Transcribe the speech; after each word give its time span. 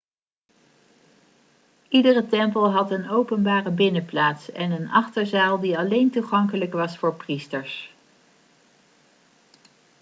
iedere 1.89 2.27
tempel 2.27 2.71
had 2.71 2.91
een 2.91 3.09
openbare 3.09 3.71
binnenplaats 3.71 4.51
en 4.51 4.71
een 4.71 4.89
achterzaal 4.89 5.59
die 5.59 5.77
alleen 5.77 6.11
toegankelijk 6.11 6.73
was 6.73 6.97
voor 6.97 7.15
priesters 7.15 7.91